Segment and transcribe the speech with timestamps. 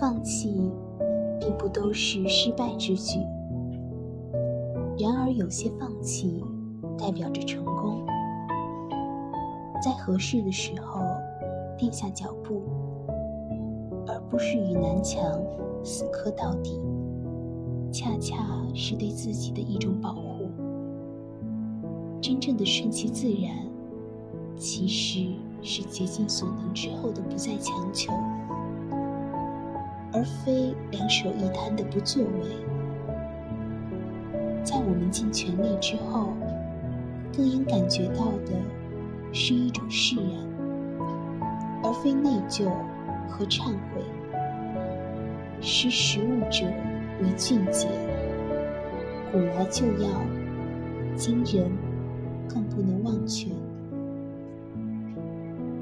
[0.00, 0.72] 放弃，
[1.38, 3.18] 并不都是失败之举。
[4.98, 6.42] 然而，有些放弃
[6.98, 8.06] 代表着成功。
[9.84, 11.02] 在合适的时候
[11.76, 12.62] 定下脚步，
[14.06, 15.22] 而不是与南墙
[15.84, 16.80] 死磕到底，
[17.92, 18.38] 恰恰
[18.74, 20.48] 是对自己的一种保护。
[22.22, 23.54] 真正的顺其自然，
[24.56, 25.26] 其实
[25.60, 28.12] 是竭尽所能之后的不再强求，
[30.20, 32.50] 而非两手一摊的不作为。
[34.62, 36.34] 在我们尽全力之后，
[37.34, 38.52] 更应感觉到的。
[39.32, 40.24] 是一种释然，
[41.84, 42.68] 而非内疚
[43.28, 44.02] 和忏悔。
[45.60, 46.66] 识时务者
[47.22, 47.86] 为俊杰，
[49.30, 50.08] 古来就要，
[51.14, 51.70] 今人
[52.48, 53.46] 更不能忘却。